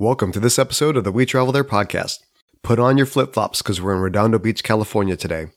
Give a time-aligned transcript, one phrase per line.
[0.00, 2.18] Welcome to this episode of the We Travel There podcast.
[2.62, 5.48] Put on your flip flops because we're in Redondo Beach, California today.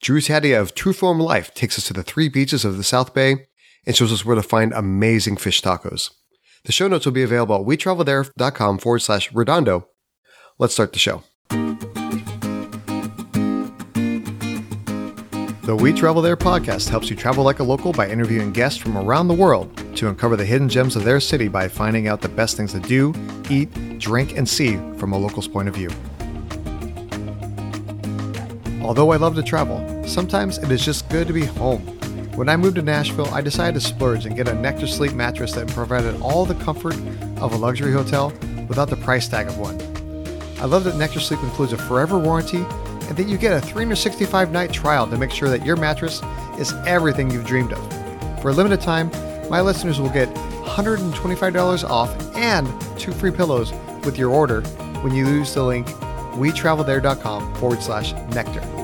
[0.00, 3.12] Drew Tadia of True Form Life takes us to the three beaches of the South
[3.12, 3.48] Bay
[3.86, 6.12] and shows us where to find amazing fish tacos.
[6.64, 9.86] The show notes will be available at wetravelthere.com forward slash Redondo.
[10.58, 11.22] Let's start the show.
[15.70, 18.98] The We Travel There podcast helps you travel like a local by interviewing guests from
[18.98, 22.28] around the world to uncover the hidden gems of their city by finding out the
[22.28, 23.14] best things to do,
[23.48, 23.70] eat,
[24.00, 25.88] drink, and see from a local's point of view.
[28.82, 31.82] Although I love to travel, sometimes it is just good to be home.
[32.34, 35.52] When I moved to Nashville, I decided to splurge and get a Nectar Sleep mattress
[35.52, 36.96] that provided all the comfort
[37.40, 38.32] of a luxury hotel
[38.66, 39.80] without the price tag of one.
[40.58, 42.66] I love that Nectar Sleep includes a forever warranty
[43.10, 46.22] and that you get a 365 night trial to make sure that your mattress
[46.58, 48.40] is everything you've dreamed of.
[48.40, 49.10] For a limited time,
[49.50, 50.32] my listeners will get
[50.64, 53.72] $125 off and two free pillows
[54.04, 54.62] with your order
[55.02, 55.88] when you use the link
[56.36, 58.79] wetravelthere.com forward slash nectar.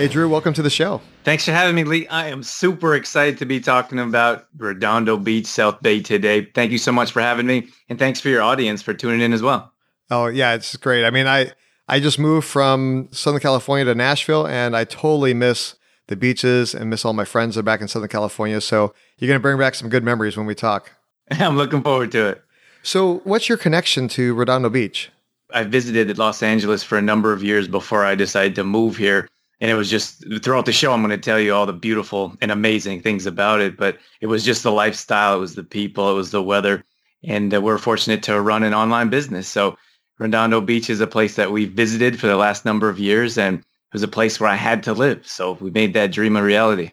[0.00, 1.02] Hey, Drew, welcome to the show.
[1.24, 2.08] Thanks for having me, Lee.
[2.08, 6.46] I am super excited to be talking about Redondo Beach, South Bay today.
[6.54, 7.68] Thank you so much for having me.
[7.90, 9.70] And thanks for your audience for tuning in as well.
[10.10, 11.04] Oh, yeah, it's great.
[11.04, 11.52] I mean, I,
[11.86, 15.74] I just moved from Southern California to Nashville and I totally miss
[16.06, 18.62] the beaches and miss all my friends that are back in Southern California.
[18.62, 20.92] So you're going to bring back some good memories when we talk.
[21.30, 22.42] I'm looking forward to it.
[22.82, 25.10] So, what's your connection to Redondo Beach?
[25.52, 29.28] I visited Los Angeles for a number of years before I decided to move here
[29.60, 32.36] and it was just throughout the show i'm going to tell you all the beautiful
[32.40, 36.10] and amazing things about it but it was just the lifestyle it was the people
[36.10, 36.84] it was the weather
[37.22, 39.48] and uh, we're fortunate to run an online business.
[39.48, 39.76] So
[40.18, 43.58] redondo beach is a place that we've visited for the last number of years and
[43.58, 46.42] it was a place where i had to live so we made that dream a
[46.42, 46.90] reality.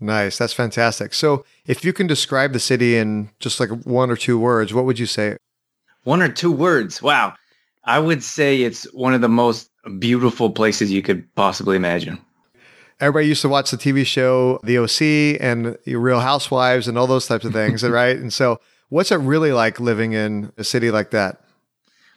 [0.00, 1.14] Nice that's fantastic.
[1.14, 4.84] So if you can describe the city in just like one or two words what
[4.84, 5.36] would you say?
[6.02, 7.34] One or two words wow.
[7.84, 12.18] I would say it's one of the most beautiful places you could possibly imagine.
[13.00, 17.26] Everybody used to watch the TV show The OC and Real Housewives and all those
[17.26, 18.16] types of things, right?
[18.16, 21.40] And so, what's it really like living in a city like that?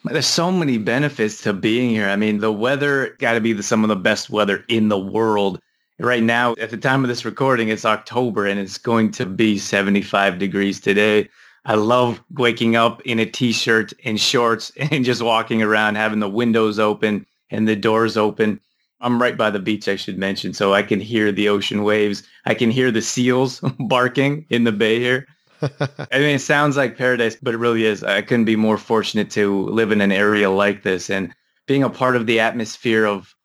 [0.06, 2.08] There's so many benefits to being here.
[2.08, 5.00] I mean, the weather got to be the, some of the best weather in the
[5.00, 5.60] world.
[6.00, 9.58] Right now, at the time of this recording, it's October and it's going to be
[9.58, 11.28] 75 degrees today.
[11.66, 16.30] I love waking up in a t-shirt and shorts and just walking around, having the
[16.30, 18.60] windows open and the doors open.
[19.00, 22.24] I'm right by the beach, I should mention, so I can hear the ocean waves.
[22.46, 25.28] I can hear the seals barking in the bay here.
[25.62, 28.04] I mean, it sounds like paradise, but it really is.
[28.04, 31.34] I couldn't be more fortunate to live in an area like this and
[31.68, 33.36] being a part of the atmosphere of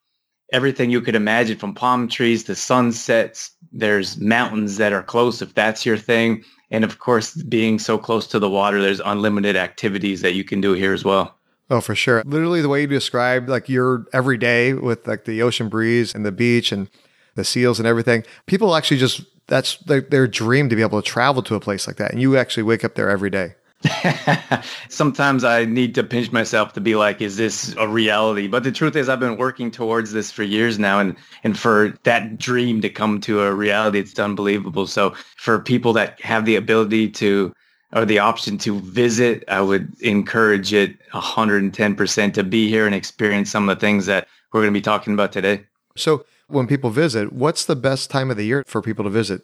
[0.52, 3.50] everything you could imagine from palm trees to sunsets.
[3.72, 6.44] There's mountains that are close if that's your thing.
[6.70, 10.60] And of course, being so close to the water, there's unlimited activities that you can
[10.60, 11.36] do here as well.
[11.70, 12.22] Oh, for sure.
[12.26, 16.32] Literally the way you described like your everyday with like the ocean breeze and the
[16.32, 16.88] beach and
[17.34, 18.24] the seals and everything.
[18.46, 21.86] People actually just that's their, their dream to be able to travel to a place
[21.86, 22.12] like that.
[22.12, 23.54] And you actually wake up there every day.
[24.88, 28.46] Sometimes I need to pinch myself to be like, is this a reality?
[28.46, 31.94] But the truth is I've been working towards this for years now and and for
[32.04, 34.86] that dream to come to a reality, it's unbelievable.
[34.86, 37.52] So for people that have the ability to
[37.92, 43.50] or the option to visit, I would encourage it 110% to be here and experience
[43.50, 45.64] some of the things that we're going to be talking about today.
[45.96, 49.42] So, when people visit, what's the best time of the year for people to visit?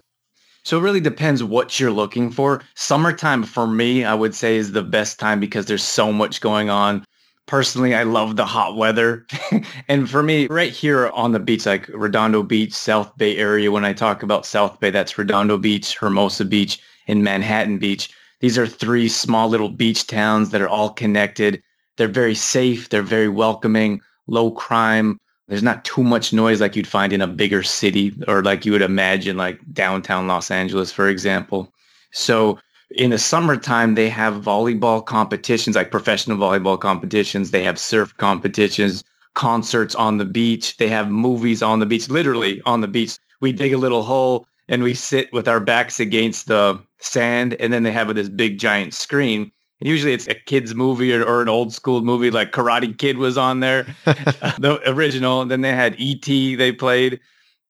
[0.69, 2.62] So it really depends what you're looking for.
[2.75, 6.69] Summertime for me, I would say is the best time because there's so much going
[6.69, 7.06] on.
[7.47, 9.26] Personally, I love the hot weather.
[9.88, 13.86] and for me, right here on the beach, like Redondo Beach, South Bay area, when
[13.86, 18.10] I talk about South Bay, that's Redondo Beach, Hermosa Beach, and Manhattan Beach.
[18.41, 21.62] These are three small little beach towns that are all connected.
[21.97, 22.88] They're very safe.
[22.88, 25.19] They're very welcoming, low crime.
[25.49, 28.72] There's not too much noise like you'd find in a bigger city or like you
[28.72, 31.72] would imagine like downtown Los Angeles, for example.
[32.13, 32.59] So
[32.91, 37.51] in the summertime, they have volleyball competitions, like professional volleyball competitions.
[37.51, 39.04] They have surf competitions,
[39.34, 40.77] concerts on the beach.
[40.78, 43.18] They have movies on the beach, literally on the beach.
[43.41, 47.72] We dig a little hole and we sit with our backs against the sand and
[47.72, 49.50] then they have this big giant screen.
[49.80, 53.18] And usually it's a kid's movie or, or an old school movie like karate kid
[53.18, 57.20] was on there the original and then they had et they played.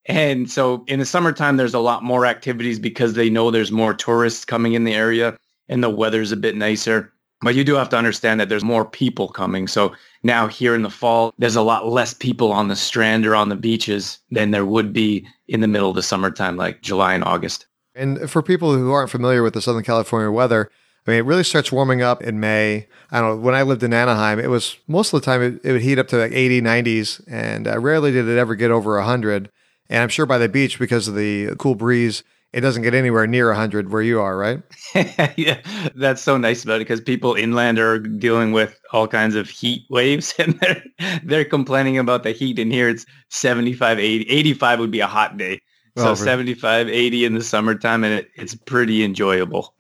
[0.07, 3.95] And so in the summertime there's a lot more activities because they know there's more
[3.95, 5.37] tourists coming in the area
[5.69, 7.13] and the weather's a bit nicer.
[7.43, 9.69] But you do have to understand that there's more people coming.
[9.69, 13.35] So now here in the fall there's a lot less people on the strand or
[13.35, 17.15] on the beaches than there would be in the middle of the summertime like july
[17.15, 20.71] and august And for people who aren't familiar with the Southern California weather,
[21.07, 22.87] I mean, it really starts warming up in May.
[23.11, 23.43] I don't know.
[23.43, 25.99] When I lived in Anaheim, it was most of the time it, it would heat
[25.99, 29.51] up to like 80, 90s, and uh, rarely did it ever get over 100.
[29.89, 33.27] And I'm sure by the beach, because of the cool breeze, it doesn't get anywhere
[33.27, 34.63] near 100 where you are, right?
[35.37, 35.61] yeah,
[35.95, 39.83] that's so nice about it because people inland are dealing with all kinds of heat
[39.91, 40.83] waves and they're,
[41.25, 42.59] they're complaining about the heat.
[42.59, 45.61] And here it's 75, 80, 85 would be a hot day.
[45.97, 49.75] So oh, 75, 80 in the summertime, and it, it's pretty enjoyable.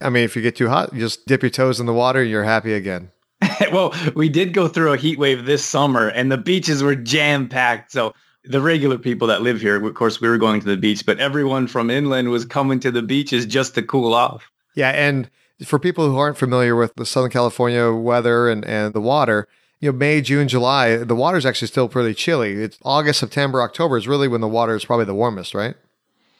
[0.00, 2.20] I mean, if you get too hot, you just dip your toes in the water
[2.20, 3.10] and you're happy again.
[3.72, 7.48] well, we did go through a heat wave this summer, and the beaches were jam
[7.48, 7.90] packed.
[7.90, 8.14] So
[8.44, 11.18] the regular people that live here, of course, we were going to the beach, but
[11.18, 14.50] everyone from inland was coming to the beaches just to cool off.
[14.74, 15.28] Yeah, and
[15.64, 19.48] for people who aren't familiar with the Southern California weather and, and the water,
[19.80, 22.54] you know, May, June, July, the water is actually still pretty chilly.
[22.54, 25.74] It's August, September, October is really when the water is probably the warmest, right?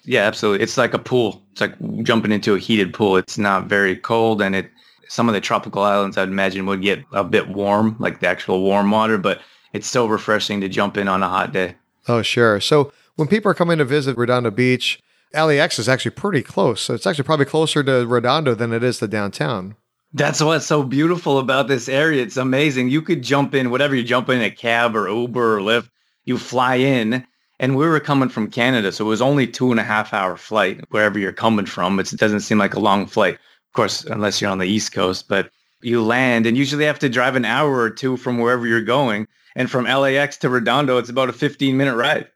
[0.04, 0.62] Yeah, absolutely.
[0.62, 1.42] It's like a pool.
[1.52, 3.16] It's like jumping into a heated pool.
[3.16, 4.70] It's not very cold, and it
[5.08, 8.62] some of the tropical islands I'd imagine would get a bit warm, like the actual
[8.62, 9.40] warm water, but
[9.72, 11.74] it's so refreshing to jump in on a hot day.
[12.08, 12.60] Oh, sure.
[12.60, 15.00] So when people are coming to visit Redondo Beach,
[15.34, 16.80] LAX is actually pretty close.
[16.80, 19.76] So it's actually probably closer to Redondo than it is to downtown.
[20.14, 22.22] That's what's so beautiful about this area.
[22.22, 22.88] It's amazing.
[22.88, 25.90] You could jump in, whatever you jump in, a cab or Uber or Lyft,
[26.24, 27.26] you fly in.
[27.60, 30.36] And we were coming from Canada, so it was only two and a half hour
[30.36, 31.98] flight wherever you're coming from.
[31.98, 35.28] It doesn't seem like a long flight, of course, unless you're on the East Coast.
[35.28, 35.50] But
[35.82, 39.26] you land and usually have to drive an hour or two from wherever you're going.
[39.58, 42.28] And from LAX to Redondo, it's about a 15 minute ride.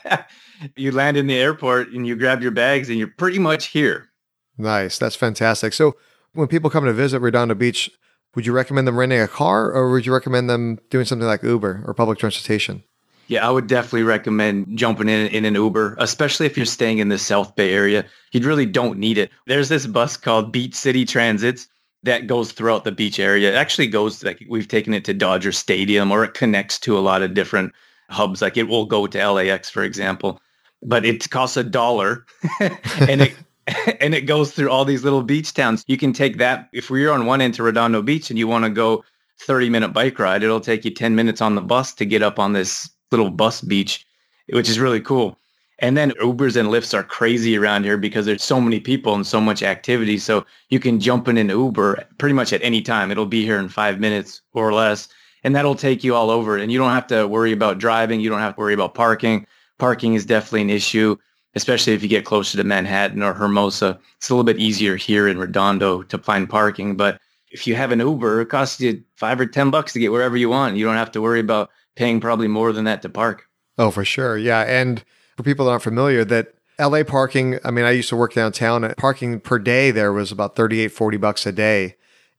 [0.76, 4.08] you land in the airport and you grab your bags and you're pretty much here.
[4.56, 4.98] Nice.
[4.98, 5.74] That's fantastic.
[5.74, 5.96] So
[6.32, 7.90] when people come to visit Redondo Beach,
[8.34, 11.42] would you recommend them renting a car or would you recommend them doing something like
[11.42, 12.82] Uber or public transportation?
[13.28, 17.10] Yeah, I would definitely recommend jumping in in an Uber, especially if you're staying in
[17.10, 18.06] the South Bay area.
[18.32, 19.30] You really don't need it.
[19.46, 21.68] There's this bus called Beach City Transits
[22.06, 23.50] that goes throughout the beach area.
[23.50, 27.00] It actually goes like we've taken it to Dodger Stadium or it connects to a
[27.00, 27.72] lot of different
[28.10, 28.40] hubs.
[28.40, 30.40] Like it will go to LAX, for example,
[30.82, 32.24] but it costs a dollar
[32.60, 33.34] and it
[34.00, 35.84] and it goes through all these little beach towns.
[35.86, 38.64] You can take that if we're on one end to Redondo Beach and you want
[38.64, 39.04] to go
[39.40, 42.38] 30 minute bike ride, it'll take you 10 minutes on the bus to get up
[42.38, 44.06] on this little bus beach,
[44.50, 45.38] which is really cool.
[45.78, 49.26] And then Ubers and Lyfts are crazy around here because there's so many people and
[49.26, 50.18] so much activity.
[50.18, 53.10] So you can jump in an Uber pretty much at any time.
[53.10, 55.08] It'll be here in five minutes or less.
[55.44, 56.56] And that'll take you all over.
[56.56, 58.20] And you don't have to worry about driving.
[58.20, 59.46] You don't have to worry about parking.
[59.78, 61.16] Parking is definitely an issue
[61.56, 63.98] especially if you get closer to Manhattan or Hermosa.
[64.18, 66.96] It's a little bit easier here in Redondo to find parking.
[66.96, 67.18] But
[67.50, 70.36] if you have an Uber, it costs you five or 10 bucks to get wherever
[70.36, 70.76] you want.
[70.76, 73.48] You don't have to worry about paying probably more than that to park.
[73.78, 74.36] Oh, for sure.
[74.36, 74.60] Yeah.
[74.62, 75.02] And
[75.36, 78.84] for people that aren't familiar, that LA parking, I mean, I used to work downtown
[78.84, 81.96] and parking per day there was about 38, 40 bucks a day.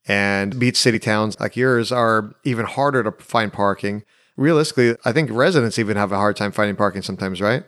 [0.08, 4.04] And beach city towns like yours are even harder to find parking.
[4.38, 7.64] Realistically, I think residents even have a hard time finding parking sometimes, right?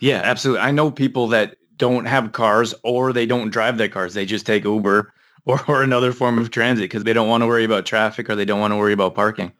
[0.00, 0.62] Yeah, absolutely.
[0.62, 4.14] I know people that don't have cars or they don't drive their cars.
[4.14, 5.12] They just take Uber
[5.44, 8.34] or, or another form of transit because they don't want to worry about traffic or
[8.34, 9.52] they don't want to worry about parking.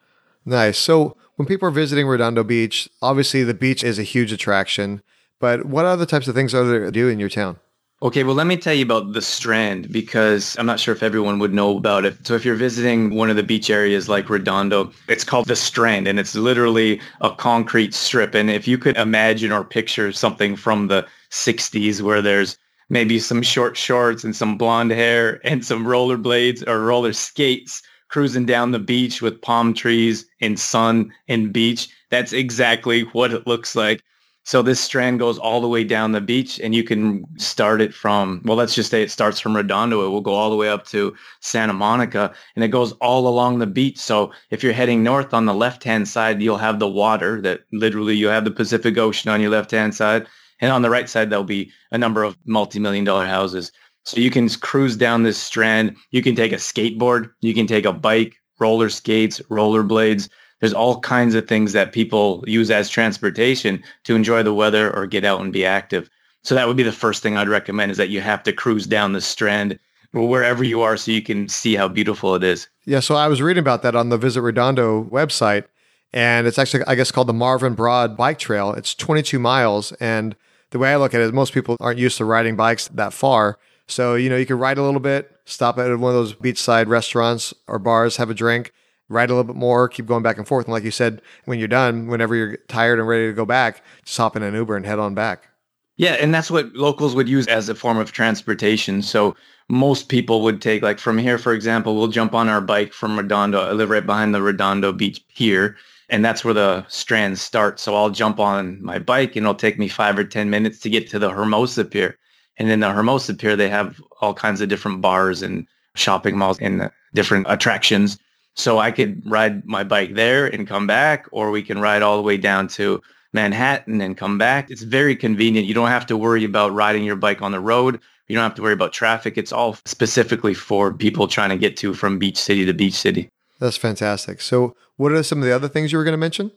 [0.45, 0.79] Nice.
[0.79, 5.03] So when people are visiting Redondo Beach, obviously the beach is a huge attraction,
[5.41, 7.59] but what other types of things are there to do in your town?
[8.03, 11.39] Okay, well, let me tell you about the Strand because I'm not sure if everyone
[11.39, 12.27] would know about it.
[12.27, 16.07] So if you're visiting one of the beach areas like Redondo, it's called the Strand
[16.07, 18.35] and it's literally a concrete strip.
[18.35, 22.59] And if you could imagine or picture something from the 60s where there's
[22.91, 28.47] maybe some short shorts and some blonde hair and some rollerblades or roller skates cruising
[28.47, 33.75] down the beach with palm trees and sun and beach, that's exactly what it looks
[33.75, 34.03] like.
[34.47, 37.95] So this strand goes all the way down the beach and you can start it
[37.95, 40.05] from, well, let's just say it starts from Redondo.
[40.05, 43.59] It will go all the way up to Santa Monica and it goes all along
[43.59, 43.99] the beach.
[43.99, 48.17] So if you're heading north on the left-hand side, you'll have the water that literally
[48.17, 50.27] you have the Pacific Ocean on your left-hand side.
[50.61, 53.73] And on the right side, there'll be a number of multi-million dollar houses.
[54.05, 55.97] So you can cruise down this strand.
[56.11, 57.31] You can take a skateboard.
[57.41, 60.29] You can take a bike, roller skates, rollerblades
[60.61, 65.07] there's all kinds of things that people use as transportation to enjoy the weather or
[65.07, 66.09] get out and be active.
[66.43, 68.87] So that would be the first thing I'd recommend is that you have to cruise
[68.87, 69.79] down the strand
[70.13, 72.69] wherever you are so you can see how beautiful it is.
[72.85, 75.65] Yeah, so I was reading about that on the Visit Redondo website
[76.13, 78.73] and it's actually I guess called the Marvin Braude Bike Trail.
[78.73, 80.37] It's 22 miles and
[80.71, 83.13] the way I look at it is most people aren't used to riding bikes that
[83.13, 83.59] far.
[83.87, 86.89] So, you know, you can ride a little bit, stop at one of those beachside
[86.89, 88.73] restaurants or bars, have a drink,
[89.09, 90.67] ride a little bit more, keep going back and forth.
[90.67, 93.83] And like you said, when you're done, whenever you're tired and ready to go back,
[94.05, 95.49] just hop in an Uber and head on back.
[95.97, 99.01] Yeah, and that's what locals would use as a form of transportation.
[99.03, 99.37] So
[99.69, 103.17] most people would take like from here, for example, we'll jump on our bike from
[103.17, 103.61] Redondo.
[103.61, 105.77] I live right behind the Redondo Beach Pier,
[106.11, 107.79] and that's where the strands start.
[107.79, 110.91] So I'll jump on my bike and it'll take me five or 10 minutes to
[110.91, 112.19] get to the Hermosa Pier.
[112.57, 116.59] And then the Hermosa Pier, they have all kinds of different bars and shopping malls
[116.61, 118.19] and different attractions.
[118.57, 122.17] So I could ride my bike there and come back, or we can ride all
[122.17, 124.71] the way down to Manhattan and come back.
[124.71, 125.67] It's very convenient.
[125.67, 128.01] You don't have to worry about riding your bike on the road.
[128.29, 129.37] You don't have to worry about traffic.
[129.37, 133.29] It's all specifically for people trying to get to from beach city to beach city.
[133.59, 134.41] That's fantastic.
[134.41, 136.51] So what are some of the other things you were going to mention?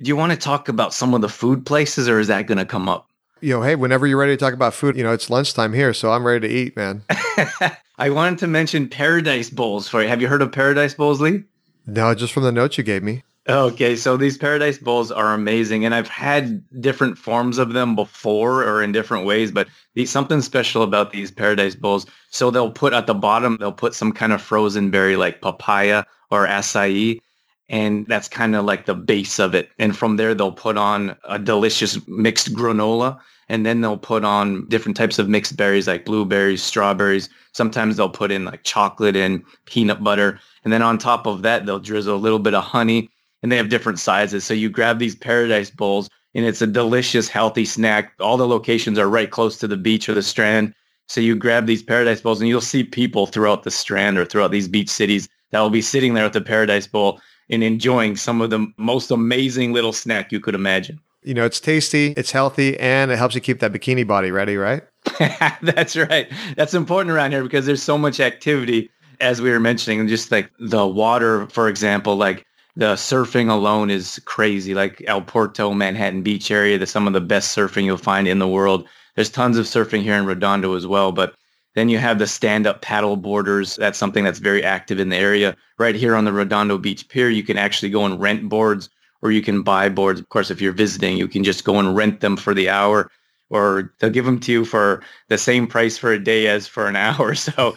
[0.00, 2.58] Do you want to talk about some of the food places or is that going
[2.58, 3.08] to come up?
[3.40, 5.94] You know, hey, whenever you're ready to talk about food, you know, it's lunchtime here,
[5.94, 7.02] so I'm ready to eat, man.
[7.98, 10.08] I wanted to mention Paradise Bowls for you.
[10.08, 11.44] Have you heard of Paradise Bowls, Lee?
[11.86, 13.22] No, just from the notes you gave me.
[13.48, 18.62] Okay, so these Paradise Bowls are amazing, and I've had different forms of them before
[18.62, 22.04] or in different ways, but these, something special about these Paradise Bowls.
[22.30, 26.04] So they'll put at the bottom, they'll put some kind of frozen berry like papaya
[26.30, 27.20] or acai,
[27.68, 29.70] and that's kind of like the base of it.
[29.78, 34.66] And from there, they'll put on a delicious mixed granola, and then they'll put on
[34.68, 37.28] different types of mixed berries like blueberries, strawberries.
[37.52, 40.38] Sometimes they'll put in like chocolate and peanut butter.
[40.64, 43.10] And then on top of that, they'll drizzle a little bit of honey
[43.42, 44.44] and they have different sizes.
[44.44, 48.12] So you grab these paradise bowls and it's a delicious, healthy snack.
[48.20, 50.74] All the locations are right close to the beach or the strand.
[51.06, 54.50] So you grab these paradise bowls and you'll see people throughout the strand or throughout
[54.50, 57.18] these beach cities that will be sitting there with the paradise bowl
[57.50, 61.00] and enjoying some of the most amazing little snack you could imagine.
[61.22, 64.56] You know, it's tasty, it's healthy, and it helps you keep that bikini body ready,
[64.56, 64.82] right?
[65.62, 66.30] That's right.
[66.56, 68.90] That's important around here because there's so much activity,
[69.20, 72.44] as we were mentioning, just like the water, for example, like
[72.76, 74.74] the surfing alone is crazy.
[74.74, 78.38] Like El Porto, Manhattan Beach area, that's some of the best surfing you'll find in
[78.38, 78.86] the world.
[79.16, 81.34] There's tons of surfing here in Redondo as well, but
[81.74, 83.76] then you have the stand-up paddle boarders.
[83.76, 85.56] That's something that's very active in the area.
[85.78, 88.88] Right here on the Redondo Beach Pier, you can actually go and rent boards
[89.22, 90.20] or you can buy boards.
[90.20, 93.10] Of course, if you're visiting, you can just go and rent them for the hour
[93.50, 96.86] or they'll give them to you for the same price for a day as for
[96.86, 97.34] an hour.
[97.34, 97.76] So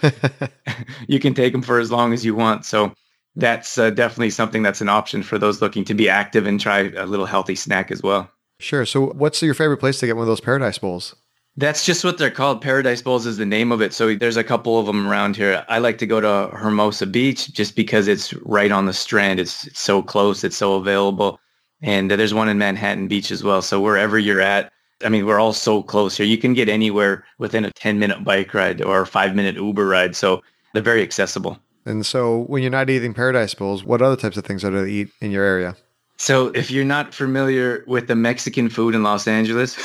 [1.08, 2.66] you can take them for as long as you want.
[2.66, 2.94] So
[3.36, 6.92] that's uh, definitely something that's an option for those looking to be active and try
[6.92, 8.30] a little healthy snack as well.
[8.60, 8.86] Sure.
[8.86, 11.16] So, what's your favorite place to get one of those paradise bowls?
[11.58, 12.62] That's just what they're called.
[12.62, 13.94] Paradise Bowls is the name of it.
[13.94, 15.66] So there's a couple of them around here.
[15.68, 19.40] I like to go to Hermosa Beach just because it's right on the strand.
[19.40, 20.44] It's, it's so close.
[20.44, 21.40] It's so available.
[21.82, 23.62] And there's one in Manhattan Beach as well.
[23.62, 24.72] So wherever you're at,
[25.04, 26.26] I mean, we're all so close here.
[26.26, 29.86] You can get anywhere within a 10 minute bike ride or a five minute Uber
[29.86, 30.16] ride.
[30.16, 30.42] So
[30.74, 31.60] they're very accessible.
[31.86, 34.86] And so when you're not eating paradise bowls, what other types of things are to
[34.86, 35.76] eat in your area?
[36.22, 39.76] So if you're not familiar with the Mexican food in Los Angeles,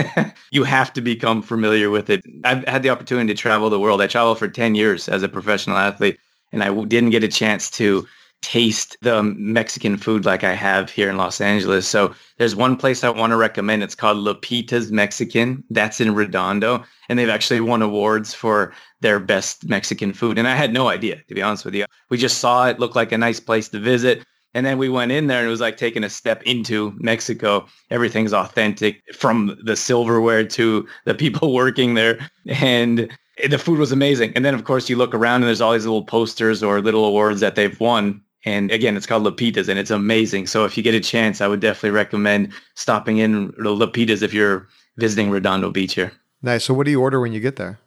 [0.50, 2.22] you have to become familiar with it.
[2.44, 4.02] I've had the opportunity to travel the world.
[4.02, 6.18] I traveled for 10 years as a professional athlete
[6.52, 8.06] and I didn't get a chance to
[8.42, 11.88] taste the Mexican food like I have here in Los Angeles.
[11.88, 13.82] So there's one place I want to recommend.
[13.82, 15.64] It's called Lupita's Mexican.
[15.70, 16.84] That's in Redondo.
[17.08, 20.38] And they've actually won awards for their best Mexican food.
[20.38, 21.86] And I had no idea, to be honest with you.
[22.10, 24.26] We just saw it, looked like a nice place to visit.
[24.54, 27.66] And then we went in there and it was like taking a step into Mexico.
[27.90, 32.18] Everything's authentic from the silverware to the people working there.
[32.46, 33.10] And
[33.48, 34.32] the food was amazing.
[34.34, 37.04] And then, of course, you look around and there's all these little posters or little
[37.04, 38.20] awards that they've won.
[38.44, 40.46] And again, it's called Lupita's and it's amazing.
[40.46, 44.66] So if you get a chance, I would definitely recommend stopping in Lupita's if you're
[44.96, 46.12] visiting Redondo Beach here.
[46.42, 46.64] Nice.
[46.64, 47.78] So what do you order when you get there?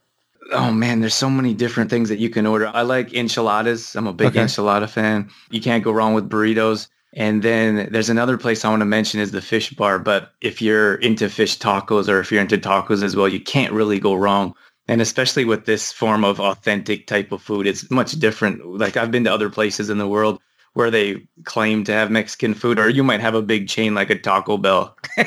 [0.51, 2.67] Oh man, there's so many different things that you can order.
[2.67, 3.95] I like enchiladas.
[3.95, 4.41] I'm a big okay.
[4.41, 5.29] enchilada fan.
[5.51, 6.87] You can't go wrong with burritos.
[7.15, 9.99] And then there's another place I want to mention is the fish bar.
[9.99, 13.71] But if you're into fish tacos or if you're into tacos as well, you can't
[13.71, 14.55] really go wrong.
[14.87, 18.65] And especially with this form of authentic type of food, it's much different.
[18.65, 20.39] Like I've been to other places in the world
[20.73, 24.09] where they claim to have Mexican food, or you might have a big chain like
[24.09, 24.97] a Taco Bell.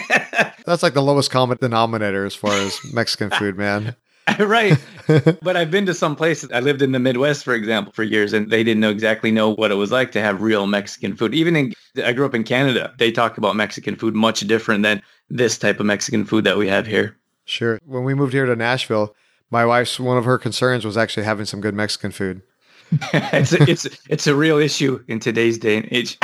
[0.67, 3.95] That's like the lowest common denominator as far as Mexican food, man.
[4.39, 4.79] right.
[5.43, 6.51] but I've been to some places.
[6.53, 9.55] I lived in the Midwest, for example, for years, and they didn't know exactly know
[9.55, 11.35] what it was like to have real Mexican food.
[11.35, 11.73] Even in,
[12.05, 12.93] I grew up in Canada.
[12.99, 16.69] They talk about Mexican food much different than this type of Mexican food that we
[16.69, 17.17] have here.
[17.45, 17.79] Sure.
[17.85, 19.15] When we moved here to Nashville,
[19.51, 22.43] my wife's one of her concerns was actually having some good Mexican food.
[23.13, 26.19] it's a, it's it's a real issue in today's day and age.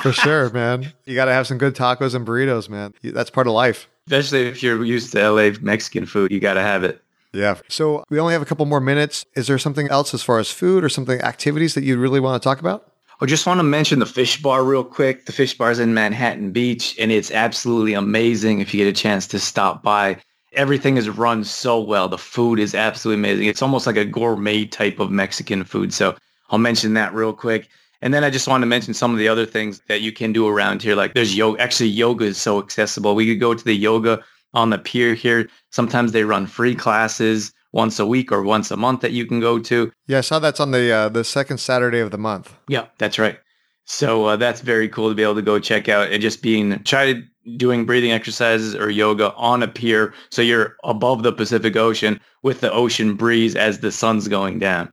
[0.00, 0.92] For sure, man.
[1.04, 2.94] You got to have some good tacos and burritos, man.
[3.02, 3.88] That's part of life.
[4.06, 7.02] Especially if you're used to LA Mexican food, you got to have it.
[7.36, 7.58] Yeah.
[7.68, 9.26] So we only have a couple more minutes.
[9.34, 12.42] Is there something else as far as food or something activities that you really want
[12.42, 12.90] to talk about?
[13.20, 15.26] I just want to mention the fish bar real quick.
[15.26, 19.00] The fish bar is in Manhattan Beach and it's absolutely amazing if you get a
[19.00, 20.18] chance to stop by
[20.56, 22.08] Everything is run so well.
[22.08, 23.46] The food is absolutely amazing.
[23.46, 25.92] It's almost like a gourmet type of Mexican food.
[25.92, 26.16] So
[26.48, 27.68] I'll mention that real quick.
[28.00, 30.32] And then I just want to mention some of the other things that you can
[30.32, 30.94] do around here.
[30.94, 31.60] Like there's yoga.
[31.60, 33.14] Actually, yoga is so accessible.
[33.14, 34.24] We could go to the yoga
[34.56, 35.48] on the pier here.
[35.70, 39.38] Sometimes they run free classes once a week or once a month that you can
[39.38, 39.92] go to.
[40.08, 42.56] Yeah, I saw that's on the uh, the second Saturday of the month.
[42.66, 43.38] Yeah, that's right.
[43.84, 46.82] So uh, that's very cool to be able to go check out and just being
[46.82, 47.22] try
[47.56, 52.60] doing breathing exercises or yoga on a pier so you're above the Pacific Ocean with
[52.60, 54.92] the ocean breeze as the sun's going down.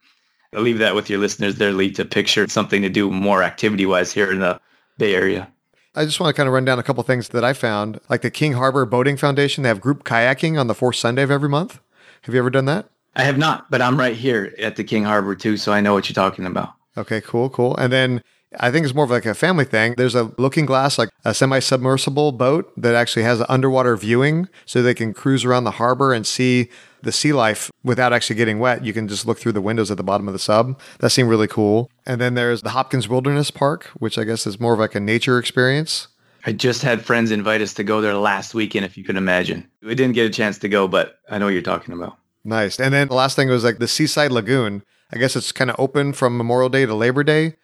[0.53, 3.88] I'll leave that with your listeners there, Lee, to picture something to do more activity
[3.88, 4.60] wise here in the
[5.00, 5.51] Bay Area.
[5.95, 8.23] I just want to kind of run down a couple things that I found, like
[8.23, 9.62] the King Harbor Boating Foundation.
[9.62, 11.79] They have group kayaking on the fourth Sunday of every month.
[12.23, 12.88] Have you ever done that?
[13.15, 15.93] I have not, but I'm right here at the King Harbor too, so I know
[15.93, 16.73] what you're talking about.
[16.97, 17.77] Okay, cool, cool.
[17.77, 18.23] And then
[18.59, 19.93] I think it's more of like a family thing.
[19.95, 24.81] There's a looking glass, like a semi submersible boat that actually has underwater viewing so
[24.81, 26.69] they can cruise around the harbor and see
[27.03, 28.83] the sea life without actually getting wet.
[28.83, 30.79] You can just look through the windows at the bottom of the sub.
[31.00, 31.89] That seemed really cool.
[32.05, 35.00] And then there's the Hopkins Wilderness Park, which I guess is more of like a
[35.00, 36.07] nature experience.
[36.45, 39.69] I just had friends invite us to go there last weekend, if you can imagine.
[39.81, 42.17] We didn't get a chance to go, but I know what you're talking about.
[42.43, 42.79] Nice.
[42.79, 44.83] And then the last thing was like the Seaside Lagoon.
[45.13, 47.55] I guess it's kind of open from Memorial Day to Labor Day.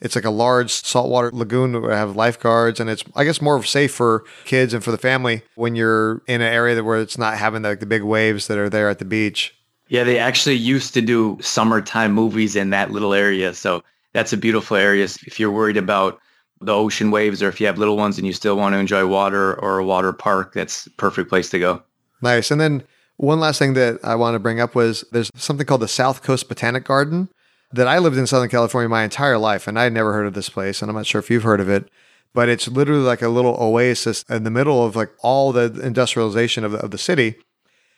[0.00, 3.92] It's like a large saltwater lagoon that have lifeguards, and it's I guess more safe
[3.92, 7.62] for kids and for the family when you're in an area where it's not having
[7.62, 9.54] like the big waves that are there at the beach.
[9.88, 14.36] Yeah, they actually used to do summertime movies in that little area, so that's a
[14.36, 15.04] beautiful area.
[15.04, 16.20] If you're worried about
[16.60, 19.06] the ocean waves, or if you have little ones and you still want to enjoy
[19.06, 21.82] water or a water park, that's a perfect place to go.
[22.20, 22.50] Nice.
[22.50, 22.82] And then
[23.16, 26.22] one last thing that I want to bring up was there's something called the South
[26.22, 27.28] Coast Botanic Garden
[27.72, 30.34] that I lived in Southern California my entire life, and I had never heard of
[30.34, 31.90] this place, and I'm not sure if you've heard of it,
[32.34, 36.64] but it's literally like a little oasis in the middle of like all the industrialization
[36.64, 37.36] of the, of the city.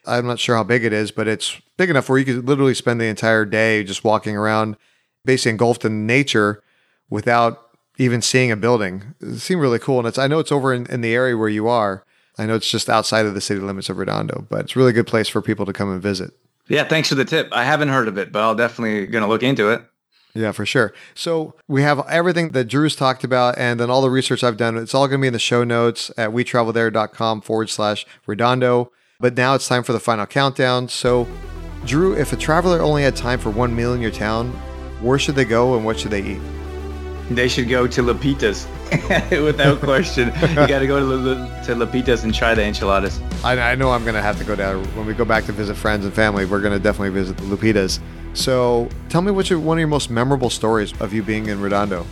[0.07, 2.75] I'm not sure how big it is, but it's big enough where you could literally
[2.75, 4.77] spend the entire day just walking around,
[5.25, 6.63] basically engulfed in nature
[7.11, 9.15] without even seeing a building.
[9.21, 9.99] It seemed really cool.
[9.99, 12.05] And it's I know it's over in, in the area where you are.
[12.39, 14.93] I know it's just outside of the city limits of Redondo, but it's a really
[14.93, 16.33] good place for people to come and visit.
[16.71, 17.49] Yeah, thanks for the tip.
[17.53, 19.83] I haven't heard of it, but I'll definitely going to look into it.
[20.35, 20.95] Yeah, for sure.
[21.15, 24.77] So we have everything that Drew's talked about, and then all the research I've done.
[24.77, 28.93] It's all going to be in the show notes at wetravelthere.com forward slash Redondo.
[29.19, 30.89] But now it's time for the final countdown.
[30.89, 31.27] So,
[31.85, 34.53] Drew, if a traveler only had time for one meal in your town,
[35.01, 36.41] where should they go and what should they eat?
[37.31, 38.67] They should go to Lupitas
[39.45, 40.29] without question.
[40.29, 43.21] you got to go to, to Lupitas and try the enchiladas.
[43.45, 45.53] I, I know I'm going to have to go down when we go back to
[45.53, 46.45] visit friends and family.
[46.45, 48.01] We're going to definitely visit the Lupitas.
[48.35, 51.61] So tell me what's your, one of your most memorable stories of you being in
[51.61, 52.05] Redondo.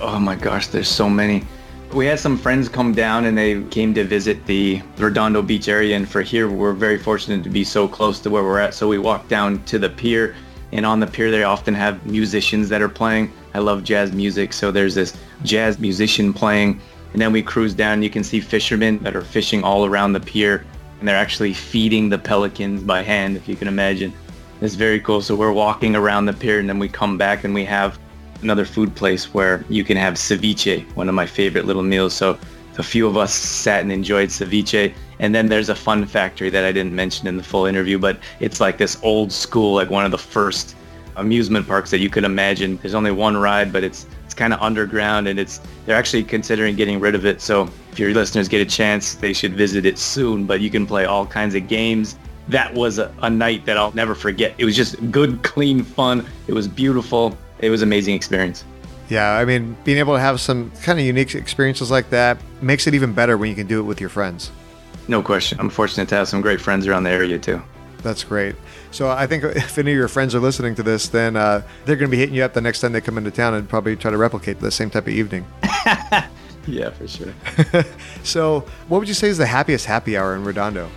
[0.00, 1.44] Oh my gosh, there's so many.
[1.92, 5.96] We had some friends come down and they came to visit the Redondo Beach area.
[5.96, 8.72] And for here, we're very fortunate to be so close to where we're at.
[8.72, 10.34] So we walked down to the pier
[10.72, 13.30] and on the pier, they often have musicians that are playing.
[13.54, 16.80] I love jazz music, so there's this jazz musician playing.
[17.12, 18.02] And then we cruise down.
[18.02, 20.64] You can see fishermen that are fishing all around the pier,
[20.98, 24.12] and they're actually feeding the pelicans by hand, if you can imagine.
[24.60, 25.20] It's very cool.
[25.20, 27.98] So we're walking around the pier, and then we come back and we have
[28.42, 32.14] another food place where you can have ceviche, one of my favorite little meals.
[32.14, 32.38] So
[32.78, 34.94] a few of us sat and enjoyed ceviche.
[35.18, 38.18] And then there's a fun factory that I didn't mention in the full interview, but
[38.40, 40.74] it's like this old school, like one of the first
[41.16, 42.76] amusement parks that you could imagine.
[42.78, 46.76] There's only one ride, but it's it's kind of underground and it's they're actually considering
[46.76, 47.40] getting rid of it.
[47.40, 50.46] So if your listeners get a chance, they should visit it soon.
[50.46, 52.16] But you can play all kinds of games.
[52.48, 54.54] That was a, a night that I'll never forget.
[54.58, 56.26] It was just good, clean fun.
[56.46, 57.36] It was beautiful.
[57.60, 58.64] It was amazing experience.
[59.08, 62.86] Yeah, I mean, being able to have some kind of unique experiences like that makes
[62.86, 64.50] it even better when you can do it with your friends.
[65.08, 65.60] No question.
[65.60, 67.62] I'm fortunate to have some great friends around the area too.
[68.02, 68.56] That's great.
[68.90, 71.96] So I think if any of your friends are listening to this, then uh, they're
[71.96, 73.96] going to be hitting you up the next time they come into town and probably
[73.96, 75.46] try to replicate the same type of evening.
[76.66, 77.34] yeah, for sure.
[78.24, 80.88] so, what would you say is the happiest happy hour in Redondo?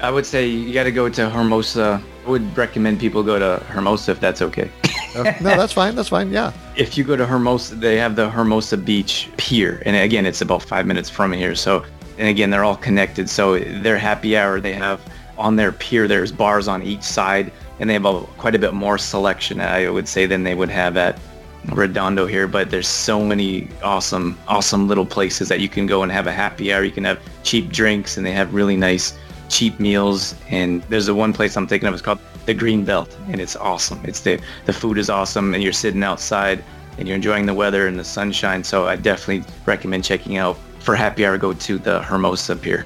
[0.00, 2.02] I would say you got to go to Hermosa.
[2.26, 4.70] I would recommend people go to Hermosa if that's okay.
[5.14, 5.94] uh, no, that's fine.
[5.94, 6.30] That's fine.
[6.30, 6.52] Yeah.
[6.74, 10.62] If you go to Hermosa, they have the Hermosa Beach Pier, and again, it's about
[10.62, 11.54] five minutes from here.
[11.54, 11.84] So,
[12.16, 13.28] and again, they're all connected.
[13.28, 15.00] So their happy hour, they have
[15.38, 18.74] on their pier, there's bars on each side, and they have a, quite a bit
[18.74, 21.18] more selection, I would say, than they would have at
[21.66, 22.46] Redondo here.
[22.46, 26.32] But there's so many awesome, awesome little places that you can go and have a
[26.32, 26.84] happy hour.
[26.84, 29.18] You can have cheap drinks, and they have really nice
[29.48, 30.34] cheap meals.
[30.48, 31.94] And there's the one place I'm thinking of.
[31.94, 34.00] It's called the Green Belt, and it's awesome.
[34.04, 36.62] It's the the food is awesome, and you're sitting outside
[36.98, 38.64] and you're enjoying the weather and the sunshine.
[38.64, 41.38] So I definitely recommend checking out for happy hour.
[41.38, 42.84] Go to the Hermosa Pier.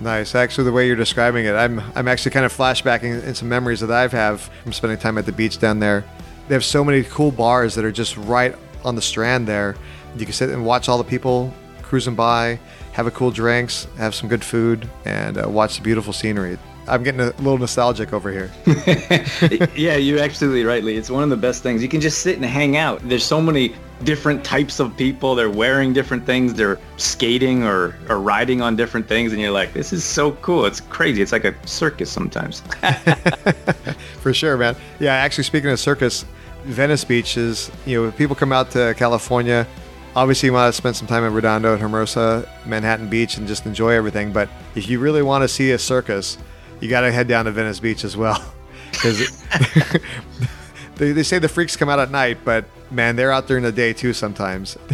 [0.00, 0.34] Nice.
[0.34, 3.80] Actually, the way you're describing it, I'm I'm actually kind of flashbacking in some memories
[3.80, 6.04] that I've have from spending time at the beach down there.
[6.48, 8.54] They have so many cool bars that are just right
[8.84, 9.74] on the strand there.
[10.16, 12.58] You can sit and watch all the people cruising by,
[12.92, 16.58] have a cool drinks, have some good food, and uh, watch the beautiful scenery.
[16.88, 18.50] I'm getting a little nostalgic over here.
[19.74, 20.96] yeah, you're absolutely right, Lee.
[20.96, 21.82] It's one of the best things.
[21.82, 23.00] You can just sit and hang out.
[23.08, 25.34] There's so many different types of people.
[25.34, 26.54] They're wearing different things.
[26.54, 29.32] They're skating or, or riding on different things.
[29.32, 30.64] And you're like, this is so cool.
[30.64, 31.22] It's crazy.
[31.22, 32.60] It's like a circus sometimes.
[34.20, 34.76] For sure, man.
[35.00, 36.24] Yeah, actually, speaking of circus,
[36.64, 39.66] Venice Beach is, you know, people come out to California.
[40.14, 43.66] Obviously, you want to spend some time in Redondo and Hermosa, Manhattan Beach, and just
[43.66, 44.32] enjoy everything.
[44.32, 46.38] But if you really want to see a circus,
[46.80, 48.42] you got to head down to Venice Beach as well.
[48.92, 49.42] Because
[50.96, 53.72] they, they say the freaks come out at night, but man, they're out during the
[53.72, 54.78] day too sometimes.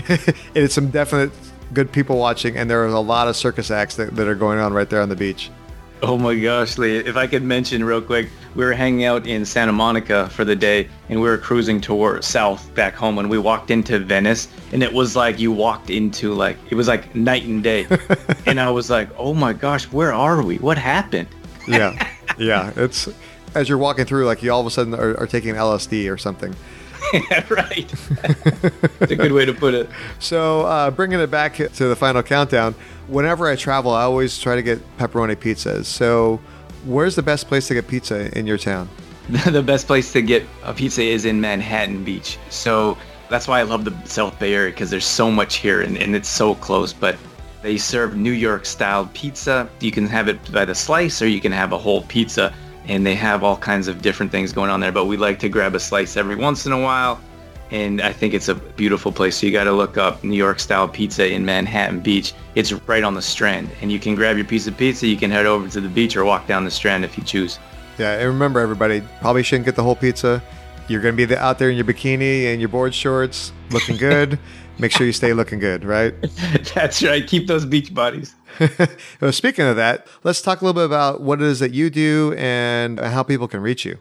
[0.56, 1.30] it's some definite
[1.72, 4.58] good people watching, and there are a lot of circus acts that, that are going
[4.58, 5.50] on right there on the beach.
[6.04, 6.96] Oh my gosh, Lee.
[6.96, 10.56] If I could mention real quick, we were hanging out in Santa Monica for the
[10.56, 14.82] day and we were cruising toward south back home and we walked into Venice and
[14.82, 17.86] it was like you walked into like, it was like night and day.
[18.46, 20.56] and I was like, oh my gosh, where are we?
[20.56, 21.28] What happened?
[21.68, 22.08] yeah.
[22.38, 22.72] Yeah.
[22.76, 23.08] It's
[23.54, 26.16] as you're walking through, like you all of a sudden are, are taking LSD or
[26.16, 26.54] something.
[27.12, 27.92] yeah, right.
[29.00, 29.88] It's a good way to put it.
[30.18, 32.74] So, uh, bringing it back to the final countdown,
[33.08, 35.84] whenever I travel, I always try to get pepperoni pizzas.
[35.84, 36.40] So,
[36.84, 38.88] where's the best place to get pizza in your town?
[39.28, 42.38] the best place to get a pizza is in Manhattan Beach.
[42.50, 42.96] So,
[43.28, 46.14] that's why I love the South Bay area because there's so much here and, and
[46.14, 46.92] it's so close.
[46.92, 47.16] But
[47.62, 49.68] they serve New York style pizza.
[49.80, 52.52] You can have it by the slice or you can have a whole pizza
[52.86, 54.92] and they have all kinds of different things going on there.
[54.92, 57.20] But we like to grab a slice every once in a while.
[57.70, 59.36] And I think it's a beautiful place.
[59.36, 62.34] So you got to look up New York style pizza in Manhattan Beach.
[62.54, 65.06] It's right on the strand and you can grab your piece of pizza.
[65.06, 67.58] You can head over to the beach or walk down the strand if you choose.
[67.98, 70.42] Yeah, and remember everybody, probably shouldn't get the whole pizza.
[70.88, 74.38] You're going to be out there in your bikini and your board shorts, looking good.
[74.78, 76.14] Make sure you stay looking good, right?
[76.74, 77.26] That's right.
[77.26, 78.34] Keep those beach bodies.
[79.20, 81.90] well, speaking of that, let's talk a little bit about what it is that you
[81.90, 83.98] do and how people can reach you.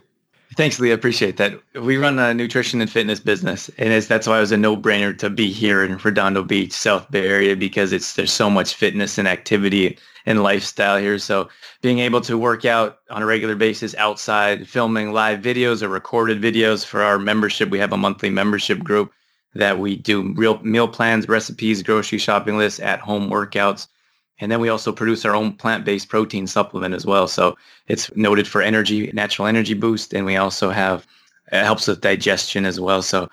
[0.54, 0.90] Thanks, Lee.
[0.90, 1.58] I appreciate that.
[1.80, 5.30] We run a nutrition and fitness business, and that's why it was a no-brainer to
[5.30, 9.26] be here in Redondo Beach, South Bay area, because it's there's so much fitness and
[9.26, 11.18] activity and lifestyle here.
[11.18, 11.48] So
[11.80, 16.42] being able to work out on a regular basis outside, filming live videos or recorded
[16.42, 19.10] videos for our membership, we have a monthly membership group
[19.54, 23.86] that we do real meal plans, recipes, grocery shopping lists, at-home workouts.
[24.40, 27.28] And then we also produce our own plant-based protein supplement as well.
[27.28, 30.14] So it's noted for energy, natural energy boost.
[30.14, 31.06] And we also have,
[31.52, 33.02] it helps with digestion as well.
[33.02, 33.28] So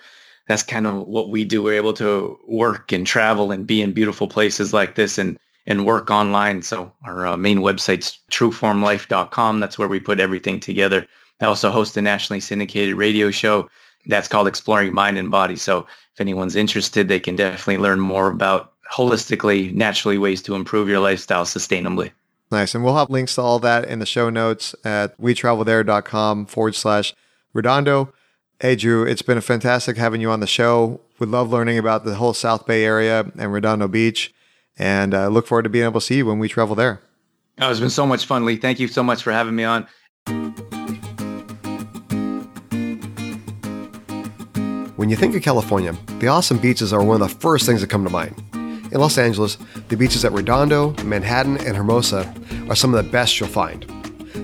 [0.48, 1.64] that's kind of what we do.
[1.64, 5.86] We're able to work and travel and be in beautiful places like this and, and
[5.86, 6.62] work online.
[6.64, 9.60] So our uh, main website's trueformlife.com.
[9.60, 11.08] That's where we put everything together.
[11.42, 13.70] I also host a nationally syndicated radio show
[14.06, 15.56] that's called Exploring Mind and Body.
[15.56, 20.90] So if anyone's interested, they can definitely learn more about holistically, naturally ways to improve
[20.90, 22.12] your lifestyle sustainably.
[22.52, 22.74] Nice.
[22.74, 27.14] And we'll have links to all that in the show notes at wetravelthere.com forward slash
[27.54, 28.12] Redondo.
[28.60, 31.00] Hey, Drew, it's been a fantastic having you on the show.
[31.20, 34.34] We love learning about the whole South Bay area and Redondo Beach.
[34.78, 37.02] And I uh, look forward to being able to see you when we travel there.
[37.62, 38.56] Oh, it's been so much fun, Lee.
[38.56, 39.88] Thank you so much for having me on.
[45.00, 47.90] When you think of California, the awesome beaches are one of the first things that
[47.90, 48.36] come to mind.
[48.54, 49.58] In Los Angeles,
[49.88, 52.30] the beaches at Redondo, Manhattan, and Hermosa
[52.68, 53.84] are some of the best you'll find.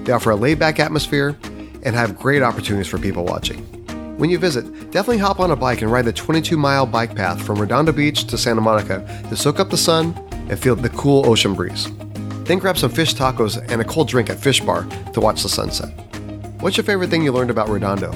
[0.06, 1.38] They offer a laid back atmosphere
[1.84, 3.66] and have great opportunities for people watching.
[4.18, 7.42] When you visit, definitely hop on a bike and ride the 22 mile bike path
[7.42, 10.14] from Redondo Beach to Santa Monica to soak up the sun
[10.50, 11.92] and feel the cool ocean breeze.
[12.46, 15.50] Then grab some fish tacos and a cold drink at Fish Bar to watch the
[15.50, 15.90] sunset.
[16.62, 18.14] What's your favorite thing you learned about Redondo?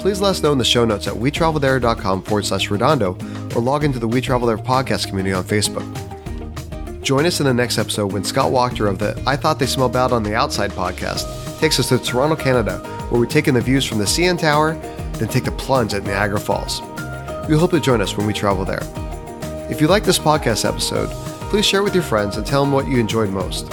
[0.00, 3.18] Please let us know in the show notes at wetravelthere.com forward slash Redondo
[3.54, 5.84] or log into the We Travel There podcast community on Facebook.
[7.02, 9.92] Join us in the next episode when Scott Wachter of the I Thought They Smelled
[9.92, 12.78] Bad on the Outside podcast takes us to Toronto, Canada,
[13.10, 14.72] where we take in the views from the CN Tower,
[15.14, 16.80] then take the plunge at Niagara Falls.
[17.46, 18.80] We hope to join us when we travel there.
[19.70, 21.10] If you like this podcast episode,
[21.50, 23.70] please share it with your friends and tell them what you enjoyed most.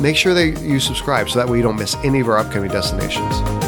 [0.00, 2.70] Make sure that you subscribe so that way you don't miss any of our upcoming
[2.70, 3.61] destinations.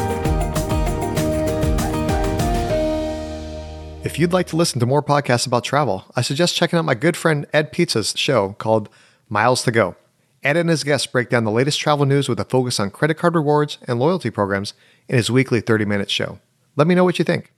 [4.15, 6.93] If you'd like to listen to more podcasts about travel, I suggest checking out my
[6.93, 8.87] good friend Ed Pizza's show called
[9.27, 9.97] Miles to Go.
[10.41, 13.15] Ed and his guests break down the latest travel news with a focus on credit
[13.15, 14.73] card rewards and loyalty programs
[15.09, 16.39] in his weekly 30 minute show.
[16.77, 17.51] Let me know what you think.